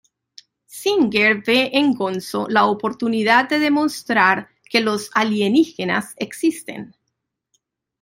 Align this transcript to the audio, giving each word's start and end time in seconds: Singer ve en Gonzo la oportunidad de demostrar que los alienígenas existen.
Singer 0.65 1.43
ve 1.45 1.69
en 1.73 1.93
Gonzo 1.93 2.47
la 2.49 2.65
oportunidad 2.65 3.47
de 3.47 3.59
demostrar 3.59 4.49
que 4.67 4.81
los 4.81 5.11
alienígenas 5.13 6.15
existen. 6.17 6.95